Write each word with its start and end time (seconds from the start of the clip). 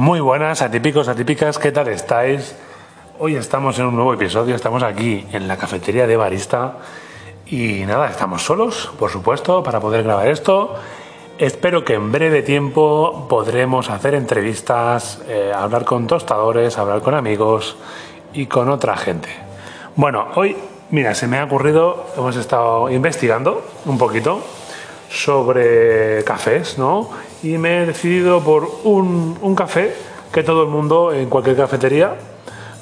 Muy 0.00 0.20
buenas, 0.20 0.62
atípicos, 0.62 1.08
atípicas, 1.08 1.58
¿qué 1.58 1.72
tal 1.72 1.88
estáis? 1.88 2.56
Hoy 3.18 3.36
estamos 3.36 3.78
en 3.78 3.84
un 3.84 3.96
nuevo 3.96 4.14
episodio, 4.14 4.54
estamos 4.56 4.82
aquí 4.82 5.26
en 5.30 5.46
la 5.46 5.58
cafetería 5.58 6.06
de 6.06 6.16
Barista 6.16 6.78
y 7.44 7.82
nada, 7.84 8.08
estamos 8.08 8.42
solos, 8.42 8.90
por 8.98 9.10
supuesto, 9.10 9.62
para 9.62 9.78
poder 9.78 10.02
grabar 10.02 10.28
esto. 10.28 10.74
Espero 11.36 11.84
que 11.84 11.92
en 11.92 12.10
breve 12.12 12.40
tiempo 12.40 13.26
podremos 13.28 13.90
hacer 13.90 14.14
entrevistas, 14.14 15.20
eh, 15.28 15.52
hablar 15.54 15.84
con 15.84 16.06
tostadores, 16.06 16.78
hablar 16.78 17.02
con 17.02 17.14
amigos 17.14 17.76
y 18.32 18.46
con 18.46 18.70
otra 18.70 18.96
gente. 18.96 19.28
Bueno, 19.96 20.28
hoy, 20.34 20.56
mira, 20.88 21.14
se 21.14 21.26
me 21.26 21.38
ha 21.38 21.44
ocurrido, 21.44 22.06
hemos 22.16 22.36
estado 22.36 22.88
investigando 22.88 23.62
un 23.84 23.98
poquito 23.98 24.40
sobre 25.10 26.22
cafés, 26.24 26.78
¿no? 26.78 27.10
Y 27.42 27.58
me 27.58 27.82
he 27.82 27.86
decidido 27.86 28.42
por 28.42 28.80
un, 28.84 29.36
un 29.40 29.54
café 29.54 29.92
que 30.32 30.44
todo 30.44 30.62
el 30.62 30.68
mundo 30.68 31.12
en 31.12 31.28
cualquier 31.28 31.56
cafetería, 31.56 32.14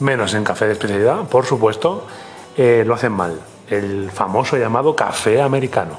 menos 0.01 0.35
en 0.35 0.45
café 0.45 0.67
de 0.67 0.73
especialidad, 0.73 1.27
por 1.29 1.47
supuesto, 1.47 2.07
eh, 2.57 2.85
lo 2.87 2.95
hacen 2.95 3.13
mal. 3.13 3.41
El 3.69 4.11
famoso 4.11 4.57
llamado 4.57 4.95
café 4.95 5.41
americano. 5.41 5.97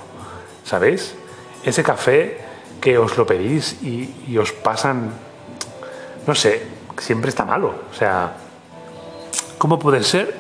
¿Sabéis? 0.64 1.16
Ese 1.64 1.84
café 1.84 2.38
que 2.80 2.98
os 2.98 3.18
lo 3.18 3.26
pedís 3.26 3.82
y, 3.82 4.24
y 4.28 4.38
os 4.38 4.52
pasan, 4.52 5.12
no 6.28 6.36
sé, 6.36 6.62
siempre 7.00 7.30
está 7.30 7.44
malo. 7.44 7.74
O 7.92 7.96
sea, 7.96 8.34
¿cómo 9.58 9.80
puede 9.80 10.04
ser 10.04 10.36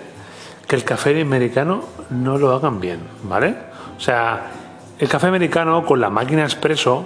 que 0.67 0.75
el 0.75 0.83
café 0.83 1.19
americano 1.19 1.83
no 2.11 2.37
lo 2.37 2.53
hagan 2.53 2.79
bien? 2.79 3.01
¿Vale? 3.23 3.55
O 3.97 3.99
sea, 3.99 4.51
el 4.99 5.07
café 5.07 5.27
americano 5.27 5.85
con 5.85 6.01
la 6.01 6.09
máquina 6.09 6.43
expreso 6.43 7.05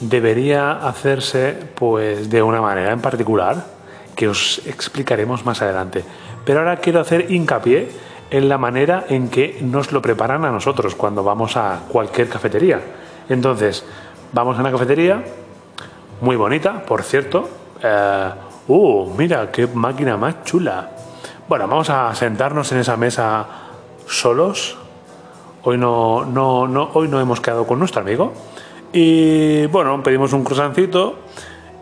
debería 0.00 0.72
hacerse 0.72 1.56
pues 1.74 2.30
de 2.30 2.42
una 2.42 2.60
manera 2.60 2.92
en 2.92 3.00
particular 3.00 3.66
que 4.16 4.28
os 4.28 4.62
explicaremos 4.66 5.44
más 5.44 5.60
adelante. 5.60 6.04
Pero 6.44 6.60
ahora 6.60 6.78
quiero 6.78 7.00
hacer 7.00 7.30
hincapié 7.30 7.90
en 8.30 8.48
la 8.48 8.58
manera 8.58 9.04
en 9.08 9.28
que 9.28 9.58
nos 9.60 9.92
lo 9.92 10.00
preparan 10.00 10.44
a 10.44 10.50
nosotros 10.50 10.94
cuando 10.94 11.22
vamos 11.22 11.56
a 11.56 11.82
cualquier 11.88 12.28
cafetería. 12.28 12.80
Entonces, 13.28 13.84
vamos 14.32 14.56
a 14.56 14.60
una 14.60 14.70
cafetería 14.70 15.22
muy 16.20 16.36
bonita, 16.36 16.82
por 16.82 17.02
cierto. 17.02 17.48
Eh, 17.82 18.30
¡Uh! 18.68 19.12
Mira, 19.16 19.50
qué 19.50 19.66
máquina 19.66 20.16
más 20.16 20.44
chula. 20.44 20.90
Bueno, 21.48 21.68
vamos 21.68 21.90
a 21.90 22.14
sentarnos 22.14 22.72
en 22.72 22.78
esa 22.78 22.96
mesa 22.96 23.46
solos. 24.06 24.78
Hoy 25.66 25.78
no, 25.78 26.26
no, 26.26 26.68
no, 26.68 26.90
hoy 26.92 27.08
no 27.08 27.18
hemos 27.18 27.40
quedado 27.40 27.66
con 27.66 27.78
nuestro 27.78 28.02
amigo. 28.02 28.34
Y 28.92 29.64
bueno, 29.66 30.02
pedimos 30.02 30.32
un 30.34 30.44
croissancito 30.44 31.20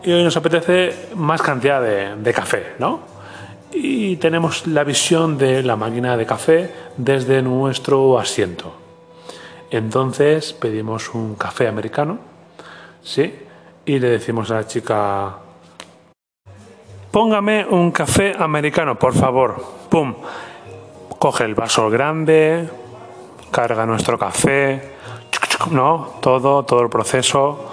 y 0.03 0.11
hoy 0.11 0.23
nos 0.23 0.37
apetece 0.37 1.09
más 1.15 1.41
cantidad 1.41 1.81
de, 1.81 2.15
de 2.15 2.33
café, 2.33 2.73
¿no? 2.79 3.01
Y 3.73 4.15
tenemos 4.17 4.67
la 4.67 4.85
visión 4.85 5.37
de 5.37 5.63
la 5.63 5.75
máquina 5.75 6.15
de 6.15 6.25
café 6.25 6.71
desde 6.95 7.41
nuestro 7.41 8.17
asiento. 8.17 8.73
Entonces 9.69 10.53
pedimos 10.53 11.13
un 11.13 11.35
café 11.35 11.67
americano, 11.67 12.19
¿sí? 13.01 13.33
Y 13.85 13.99
le 13.99 14.09
decimos 14.11 14.49
a 14.51 14.55
la 14.55 14.67
chica, 14.67 15.35
póngame 17.11 17.65
un 17.65 17.91
café 17.91 18.33
americano, 18.39 18.97
por 18.97 19.13
favor. 19.13 19.61
¡Pum! 19.89 20.15
Coge 21.19 21.43
el 21.43 21.55
vaso 21.55 21.89
grande, 21.89 22.69
carga 23.53 23.85
nuestro 23.85 24.17
café, 24.17 24.81
¿no? 25.71 26.15
Todo, 26.19 26.63
todo 26.63 26.81
el 26.81 26.89
proceso, 26.89 27.69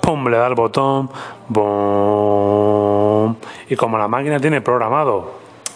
¡pum! 0.00 0.28
Le 0.28 0.36
da 0.36 0.46
el 0.46 0.54
botón, 0.54 1.10
¡bum! 1.48 3.34
Y 3.68 3.74
como 3.74 3.98
la 3.98 4.06
máquina 4.06 4.38
tiene 4.38 4.60
programado 4.60 5.32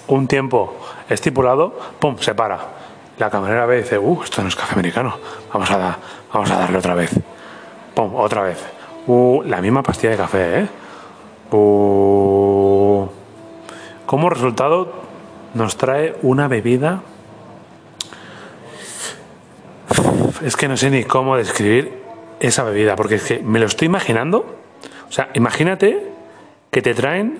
un 0.08 0.28
tiempo 0.28 0.76
estipulado, 1.08 1.76
¡pum! 1.98 2.16
Se 2.18 2.34
para. 2.34 2.60
La 3.18 3.30
camarera 3.30 3.64
ve 3.64 3.78
y 3.78 3.82
dice, 3.82 3.98
¡uh! 3.98 4.22
Esto 4.22 4.42
no 4.42 4.48
es 4.48 4.54
café 4.54 4.74
americano. 4.74 5.16
Vamos 5.52 5.70
a, 5.70 5.96
vamos 6.32 6.50
a 6.50 6.58
darle 6.58 6.78
otra 6.78 6.94
vez. 6.94 7.18
¡Pum! 7.94 8.14
Otra 8.14 8.42
vez. 8.42 8.62
¡Uh! 9.06 9.42
La 9.46 9.62
misma 9.62 9.82
pastilla 9.82 10.10
de 10.10 10.16
café, 10.18 10.60
¿eh? 10.60 10.68
¡Uh! 11.50 13.06
Como 14.04 14.28
resultado, 14.28 14.92
nos 15.54 15.76
trae 15.78 16.14
una 16.22 16.46
bebida 16.46 17.00
es 20.42 20.56
que 20.56 20.68
no 20.68 20.76
sé 20.76 20.90
ni 20.90 21.04
cómo 21.04 21.36
describir 21.36 21.92
esa 22.40 22.64
bebida, 22.64 22.96
porque 22.96 23.16
es 23.16 23.24
que 23.24 23.38
me 23.40 23.58
lo 23.58 23.66
estoy 23.66 23.86
imaginando. 23.86 24.46
O 25.08 25.12
sea, 25.12 25.30
imagínate 25.34 26.02
que 26.70 26.82
te 26.82 26.94
traen 26.94 27.38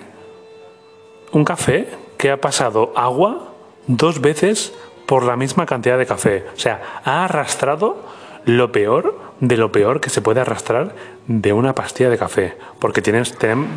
un 1.31 1.45
café 1.45 1.87
que 2.17 2.31
ha 2.31 2.41
pasado 2.41 2.93
agua 2.95 3.53
dos 3.87 4.21
veces 4.21 4.73
por 5.05 5.23
la 5.23 5.35
misma 5.35 5.65
cantidad 5.65 5.97
de 5.97 6.05
café. 6.05 6.45
O 6.55 6.59
sea, 6.59 7.01
ha 7.03 7.25
arrastrado 7.25 8.03
lo 8.45 8.71
peor 8.71 9.19
de 9.39 9.57
lo 9.57 9.71
peor 9.71 10.01
que 10.01 10.09
se 10.09 10.21
puede 10.21 10.41
arrastrar 10.41 10.95
de 11.27 11.53
una 11.53 11.75
pastilla 11.75 12.09
de 12.09 12.17
café. 12.17 12.55
Porque 12.79 13.01
tienes, 13.01 13.37
ten, 13.37 13.67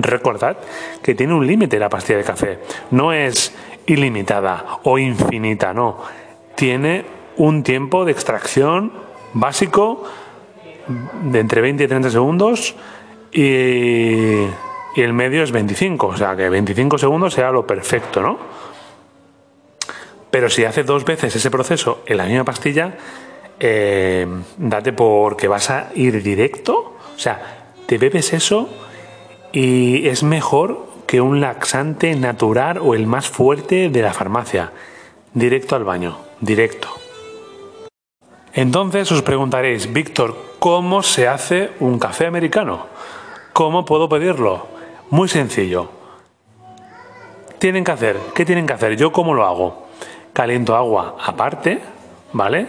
recordad 0.00 0.58
que 1.02 1.14
tiene 1.14 1.34
un 1.34 1.46
límite 1.46 1.78
la 1.78 1.88
pastilla 1.88 2.18
de 2.18 2.24
café. 2.24 2.58
No 2.90 3.12
es 3.12 3.54
ilimitada 3.86 4.80
o 4.84 4.98
infinita, 4.98 5.72
no. 5.74 5.98
Tiene 6.54 7.19
un 7.36 7.62
tiempo 7.62 8.04
de 8.04 8.12
extracción 8.12 8.92
básico 9.32 10.04
de 11.22 11.40
entre 11.40 11.60
20 11.60 11.84
y 11.84 11.88
30 11.88 12.10
segundos 12.10 12.74
y, 13.32 14.46
el 14.96 15.12
medio 15.12 15.42
es 15.42 15.52
25, 15.52 16.06
o 16.08 16.16
sea 16.16 16.36
que 16.36 16.48
25 16.48 16.98
segundos 16.98 17.34
sea 17.34 17.50
lo 17.52 17.66
perfecto, 17.66 18.20
¿no? 18.20 18.38
Pero 20.30 20.50
si 20.50 20.64
hace 20.64 20.82
dos 20.82 21.04
veces 21.04 21.34
ese 21.34 21.50
proceso 21.50 22.02
en 22.06 22.16
la 22.16 22.24
misma 22.24 22.44
pastilla, 22.44 22.96
eh, 23.58 24.26
date 24.58 24.92
porque 24.92 25.48
vas 25.48 25.70
a 25.70 25.90
ir 25.94 26.22
directo, 26.22 26.96
o 27.14 27.18
sea, 27.18 27.72
te 27.86 27.98
bebes 27.98 28.32
eso 28.32 28.68
y 29.52 30.06
es 30.08 30.22
mejor 30.22 30.86
que 31.06 31.20
un 31.20 31.40
laxante 31.40 32.14
natural 32.14 32.78
o 32.78 32.94
el 32.94 33.06
más 33.06 33.28
fuerte 33.28 33.90
de 33.90 34.02
la 34.02 34.12
farmacia. 34.12 34.72
Directo 35.34 35.76
al 35.76 35.84
baño, 35.84 36.18
directo. 36.40 36.99
Entonces 38.52 39.10
os 39.12 39.22
preguntaréis, 39.22 39.92
Víctor, 39.92 40.36
¿cómo 40.58 41.02
se 41.02 41.28
hace 41.28 41.70
un 41.78 41.98
café 41.98 42.26
americano? 42.26 42.86
¿Cómo 43.52 43.84
puedo 43.84 44.08
pedirlo? 44.08 44.66
Muy 45.10 45.28
sencillo. 45.28 45.90
Tienen 47.58 47.84
que 47.84 47.92
hacer, 47.92 48.16
¿qué 48.34 48.44
tienen 48.44 48.66
que 48.66 48.72
hacer? 48.72 48.96
Yo 48.96 49.12
cómo 49.12 49.34
lo 49.34 49.44
hago? 49.44 49.86
Caliento 50.32 50.74
agua 50.74 51.16
aparte, 51.24 51.80
¿vale? 52.32 52.66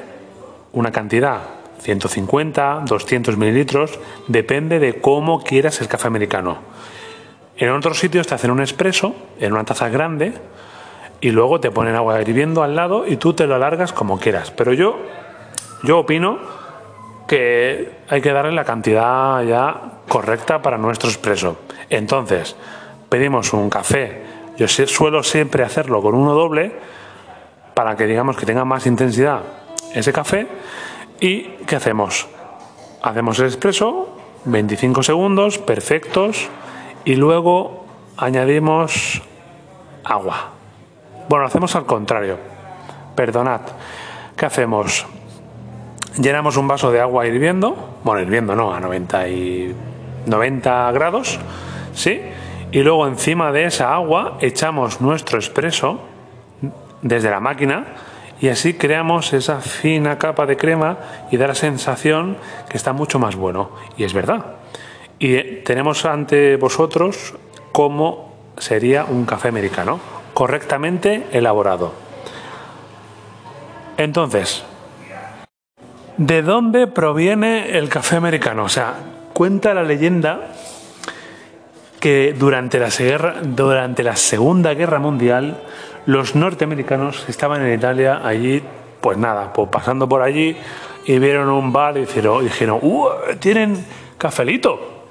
Una 0.74 0.92
cantidad 0.92 1.40
150, 1.80 2.84
200 2.86 3.38
mililitros, 3.38 4.00
depende 4.28 4.80
de 4.80 5.02
cómo 5.02 5.44
quieras 5.44 5.82
el 5.82 5.88
café 5.88 6.08
americano. 6.08 6.60
En 7.58 7.70
otros 7.72 8.00
sitios 8.00 8.28
te 8.28 8.36
hacen 8.36 8.52
un 8.52 8.60
expreso 8.60 9.16
en 9.40 9.54
una 9.54 9.64
taza 9.64 9.90
grande 9.90 10.34
y 11.22 11.32
luego 11.32 11.60
te 11.60 11.72
ponen 11.72 11.96
agua 11.96 12.22
hirviendo 12.22 12.62
al 12.62 12.76
lado 12.76 13.08
y 13.08 13.18
tú 13.18 13.34
te 13.34 13.48
lo 13.48 13.56
alargas 13.56 13.94
como 13.94 14.20
quieras. 14.20 14.52
Pero 14.52 14.74
yo 14.74 14.98
yo 15.84 16.00
opino 16.00 16.40
que 17.28 18.00
hay 18.10 18.22
que 18.22 18.34
darle 18.34 18.52
la 18.52 18.66
cantidad 18.66 19.42
ya 19.44 19.82
correcta 20.08 20.62
para 20.62 20.78
nuestro 20.78 21.10
expreso. 21.10 21.58
Entonces, 21.90 22.56
pedimos 23.10 23.54
un 23.54 23.70
café. 23.70 24.24
Yo 24.58 24.68
suelo 24.68 25.24
siempre 25.24 25.64
hacerlo 25.64 26.02
con 26.02 26.14
uno 26.14 26.34
doble 26.34 26.72
para 27.74 27.96
que 27.96 28.06
digamos 28.06 28.38
que 28.38 28.46
tenga 28.46 28.66
más 28.66 28.86
intensidad 28.86 29.42
ese 29.94 30.12
café. 30.12 30.48
¿Y 31.20 31.44
qué 31.66 31.78
hacemos? 31.78 32.28
Hacemos 33.02 33.40
el 33.40 33.46
expreso, 33.46 34.18
25 34.46 35.04
segundos, 35.04 35.58
perfectos, 35.58 36.50
y 37.06 37.16
luego 37.16 37.86
añadimos 38.18 39.22
agua. 40.04 40.52
Bueno, 41.30 41.46
hacemos 41.46 41.76
al 41.76 41.86
contrario. 41.86 42.38
Perdonad. 43.16 43.62
¿Qué 44.36 44.46
hacemos? 44.46 45.06
Llenamos 46.18 46.58
un 46.58 46.68
vaso 46.68 46.92
de 46.92 47.00
agua 47.00 47.28
hirviendo, 47.28 48.00
bueno, 48.04 48.22
hirviendo 48.22 48.56
no, 48.56 48.74
a 48.74 48.80
90, 48.80 49.28
y 49.30 49.76
90 50.26 50.92
grados, 50.92 51.40
¿sí? 51.94 52.22
Y 52.72 52.84
luego 52.84 53.08
encima 53.08 53.52
de 53.52 53.66
esa 53.66 53.94
agua 53.94 54.38
echamos 54.42 55.02
nuestro 55.02 55.38
expreso 55.38 56.00
desde 57.02 57.30
la 57.30 57.40
máquina 57.40 57.86
y 58.40 58.48
así 58.48 58.74
creamos 58.74 59.34
esa 59.34 59.62
fina 59.62 60.18
capa 60.18 60.46
de 60.46 60.58
crema 60.58 60.98
y 61.30 61.38
da 61.38 61.48
la 61.48 61.56
sensación 61.56 62.38
que 62.70 62.78
está 62.78 62.94
mucho 62.94 63.20
más 63.20 63.36
bueno. 63.36 63.72
Y 63.98 64.04
es 64.04 64.14
verdad. 64.14 64.46
Y 65.20 65.36
eh, 65.36 65.62
tenemos 65.64 66.06
ante 66.06 66.56
vosotros 66.56 67.36
cómo 67.72 68.34
sería 68.58 69.06
un 69.06 69.26
café 69.26 69.50
americano, 69.50 70.00
correctamente 70.34 71.28
elaborado. 71.32 71.94
Entonces, 73.98 74.64
¿De 76.22 76.44
dónde 76.44 76.86
proviene 76.86 77.80
el 77.80 77.90
café 77.90 78.16
americano? 78.16 78.66
O 78.66 78.70
sea, 78.70 78.94
cuenta 79.34 79.74
la 79.74 79.82
leyenda 79.82 80.54
que 82.00 82.36
durante 82.38 82.78
la, 82.78 82.90
durante 83.42 84.04
la 84.04 84.16
Segunda 84.16 84.76
Guerra 84.76 85.00
Mundial 85.00 85.64
los 86.06 86.36
norteamericanos 86.36 87.28
estaban 87.28 87.66
en 87.66 87.74
Italia 87.74 88.22
allí, 88.24 88.62
pues 89.02 89.18
nada, 89.18 89.52
pues 89.52 89.70
pasando 89.70 90.08
por 90.08 90.22
allí 90.22 90.56
y 91.08 91.18
vieron 91.18 91.50
un 91.50 91.74
bar 91.74 91.98
y 91.98 92.02
dijeron, 92.02 92.44
dijeron 92.44 92.80
tienen 93.40 93.84
cafelito. 94.20 95.08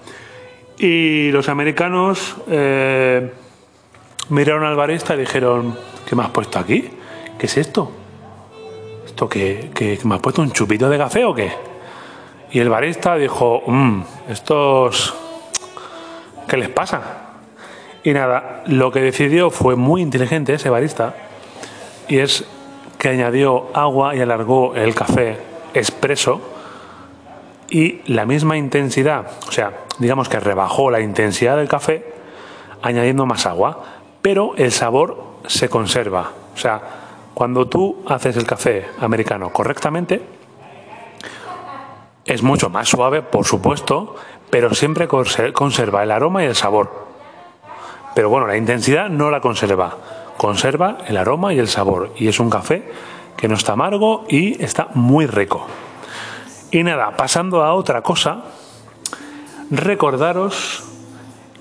Y 0.79 1.33
los 1.33 1.49
americanos 1.49 2.37
eh, 2.49 3.33
miraron 4.29 4.63
al 4.63 4.77
barista 4.77 5.17
y 5.17 5.19
dijeron, 5.19 5.77
¿qué 6.09 6.15
me 6.15 6.23
has 6.23 6.31
puesto 6.31 6.61
aquí? 6.61 6.89
¿Qué 7.37 7.47
es 7.47 7.56
esto? 7.56 8.00
¿Esto 9.28 10.08
me 10.08 10.14
has 10.14 10.20
puesto 10.20 10.40
un 10.40 10.52
chupito 10.52 10.88
de 10.88 10.96
café 10.96 11.25
o 11.25 11.34
qué? 11.34 11.52
Y 12.52 12.58
el 12.58 12.69
barista 12.69 13.17
dijo, 13.17 13.62
mmm, 13.67 14.02
estos... 14.28 15.14
¿Qué 16.49 16.56
les 16.56 16.69
pasa? 16.69 17.02
Y 18.02 18.12
nada, 18.12 18.62
lo 18.67 18.90
que 18.90 19.00
decidió 19.00 19.50
fue 19.50 19.76
muy 19.76 20.00
inteligente 20.02 20.55
ese 20.55 20.70
barista 20.70 21.14
y 22.08 22.19
es 22.19 22.44
que 22.99 23.08
añadió 23.08 23.69
agua 23.75 24.17
y 24.17 24.20
alargó 24.20 24.75
el 24.75 24.94
café 24.94 25.38
expreso 25.75 26.40
y 27.69 28.00
la 28.06 28.26
misma 28.26 28.56
intensidad, 28.56 29.26
o 29.46 29.52
sea, 29.52 29.72
digamos 29.99 30.28
que 30.28 30.40
rebajó 30.40 30.90
la 30.90 31.00
intensidad 31.00 31.56
del 31.56 31.69
café 31.69 32.05
añadiendo 32.82 33.26
más 33.26 33.46
agua, 33.46 33.84
pero 34.22 34.55
el 34.56 34.72
sabor 34.72 35.22
se 35.46 35.69
conserva. 35.69 36.32
O 36.55 36.58
sea, 36.58 36.81
cuando 37.35 37.69
tú 37.69 38.03
haces 38.06 38.37
el 38.37 38.47
café 38.47 38.87
americano 39.00 39.50
correctamente, 39.50 40.23
es 42.25 42.43
mucho 42.43 42.71
más 42.71 42.88
suave, 42.88 43.23
por 43.23 43.44
supuesto, 43.44 44.17
pero 44.50 44.75
siempre 44.75 45.09
conserva 45.09 46.03
el 46.03 46.11
aroma 46.11 46.43
y 46.43 46.47
el 46.47 46.55
sabor. 46.55 47.09
Pero 48.15 48.29
bueno, 48.29 48.47
la 48.47 48.56
intensidad 48.56 49.09
no 49.09 49.31
la 49.31 49.41
conserva. 49.41 49.97
Conserva 50.37 50.99
el 51.06 51.17
aroma 51.17 51.55
y 51.55 51.59
el 51.59 51.69
sabor. 51.69 52.12
Y 52.17 52.29
es 52.29 52.41
un 52.41 52.50
café 52.50 52.91
que 53.37 53.49
no 53.49 53.55
está 53.55 53.73
amargo 53.73 54.25
y 54.29 54.62
está 54.62 54.88
muy 54.94 55.27
rico. 55.27 55.67
Y 56.71 56.82
nada, 56.82 57.17
pasando 57.17 57.62
a 57.62 57.75
otra 57.75 58.03
cosa, 58.03 58.44
recordaros 59.71 60.85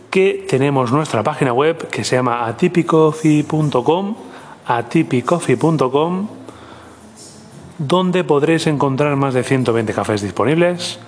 que 0.10 0.46
tenemos 0.50 0.92
nuestra 0.92 1.24
página 1.24 1.54
web 1.54 1.88
que 1.90 2.04
se 2.04 2.16
llama 2.16 2.46
atipicoffee.com, 2.48 4.16
atipicoffee.com, 4.70 6.28
donde 7.80 8.24
podréis 8.24 8.68
encontrar 8.68 9.16
más 9.16 9.34
de 9.34 9.44
120 9.44 9.94
cafés 9.94 10.22
disponibles. 10.22 11.00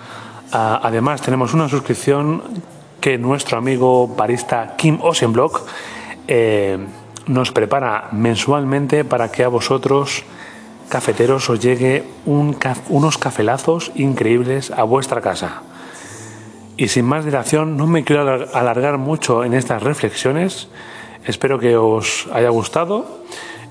Ah, 0.51 0.79
además, 0.81 1.21
tenemos 1.21 1.53
una 1.53 1.69
suscripción 1.69 2.41
que 2.99 3.19
nuestro 3.19 3.59
amigo 3.59 4.07
barista 4.07 4.75
Kim 4.77 4.97
Osenblock 5.01 5.61
eh, 6.27 6.79
nos 7.27 7.51
prepara 7.51 8.09
mensualmente 8.11 9.05
para 9.05 9.31
que 9.31 9.43
a 9.43 9.47
vosotros, 9.47 10.23
cafeteros, 10.89 11.47
os 11.49 11.59
llegue 11.59 12.03
unos 12.25 13.17
cafelazos 13.19 13.91
increíbles 13.93 14.71
a 14.71 14.83
vuestra 14.83 15.21
casa. 15.21 15.61
Y 16.77 16.87
sin 16.87 17.05
más 17.05 17.25
dilación, 17.25 17.77
no 17.77 17.85
me 17.85 18.03
quiero 18.03 18.47
alargar 18.55 18.97
mucho 18.97 19.43
en 19.43 19.53
estas 19.53 19.83
reflexiones. 19.83 20.67
Espero 21.25 21.59
que 21.59 21.75
os 21.77 22.27
haya 22.33 22.49
gustado 22.49 23.23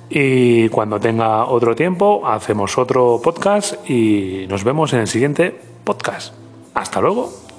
y 0.09 0.69
cuando 0.69 0.99
tenga 0.99 1.47
otro 1.47 1.75
tiempo 1.75 2.27
hacemos 2.27 2.79
otro 2.79 3.21
podcast 3.23 3.89
y 3.89 4.47
nos 4.49 4.65
vemos 4.65 4.93
en 4.93 5.01
el 5.01 5.09
siguiente 5.09 5.55
podcast. 5.85 6.35
Hasta 6.75 7.01
luego. 7.01 7.50